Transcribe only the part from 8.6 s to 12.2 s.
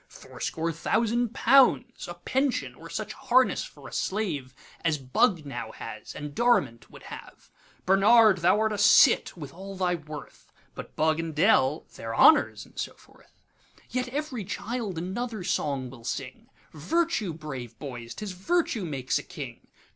art a cit, with all thy worth; But Bug and D—l their